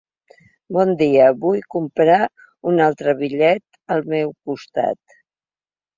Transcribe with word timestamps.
Bon 0.77 0.93
dia, 1.01 1.27
vull 1.43 1.59
comprar 1.75 2.17
un 2.71 2.81
altre 2.89 3.15
bitllet 3.23 3.81
al 3.97 4.05
meu 4.15 4.37
costat. 4.51 5.21